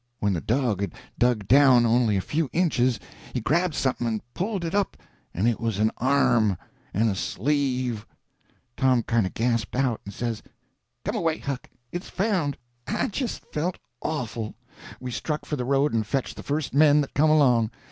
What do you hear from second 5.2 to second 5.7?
and it